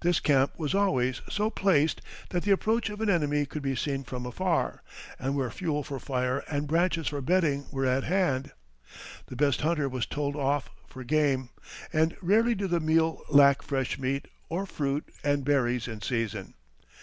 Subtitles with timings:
[0.00, 4.04] This camp was always so placed that the approach of an enemy could be seen
[4.04, 4.82] from afar,
[5.18, 8.52] and where fuel for fire and branches for bedding were at hand.
[9.28, 11.48] The best hunter was told off for game,
[11.90, 16.52] and rarely did the meal lack fresh meat or fruit and berries in season.